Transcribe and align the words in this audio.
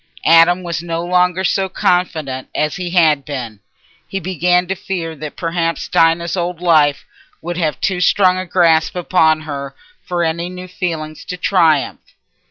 Adam 0.25 0.63
was 0.63 0.81
no 0.81 1.05
longer 1.05 1.43
so 1.43 1.69
confident 1.69 2.49
as 2.55 2.77
he 2.77 2.89
had 2.89 3.23
been. 3.23 3.59
He 4.07 4.19
began 4.19 4.65
to 4.65 4.73
fear 4.75 5.15
that 5.17 5.35
perhaps 5.35 5.87
Dinah's 5.87 6.35
old 6.35 6.59
life 6.59 7.05
would 7.39 7.57
have 7.57 7.79
too 7.79 8.01
strong 8.01 8.35
a 8.39 8.47
grasp 8.47 8.95
upon 8.95 9.41
her 9.41 9.75
for 10.03 10.23
any 10.23 10.49
new 10.49 10.67
feeling 10.67 11.13
to 11.27 11.37
triumph. 11.37 11.99